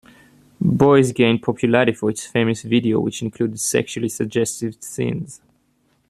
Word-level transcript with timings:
"Boys" 0.59 1.11
gained 1.11 1.43
popularity 1.43 1.91
for 1.93 2.09
its 2.09 2.25
famous 2.25 2.63
video, 2.63 2.99
which 2.99 3.21
included 3.21 3.59
sexually 3.59 4.09
suggestive 4.09 4.75
scenes. 4.81 5.41